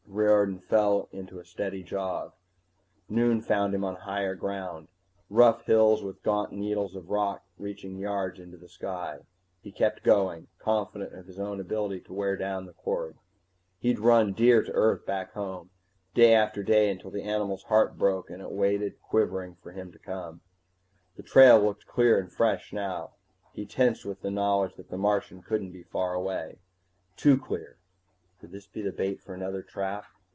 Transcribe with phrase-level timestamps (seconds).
[0.13, 2.33] Riordan fell into a steady jog.
[3.07, 4.89] Noon found him on higher ground,
[5.29, 9.19] rough hills with gaunt needles of rock reaching yards into the sky.
[9.61, 13.13] He kept going, confident of his own ability to wear down the quarry.
[13.79, 15.69] He'd run deer to earth back home,
[16.13, 19.97] day after day until the animal's heart broke and it waited quivering for him to
[19.97, 20.41] come.
[21.15, 23.11] The trail looked clear and fresh now.
[23.53, 26.59] He tensed with the knowledge that the Martian couldn't be far away.
[27.15, 27.77] Too clear!
[28.39, 30.03] Could this be bait for another trap?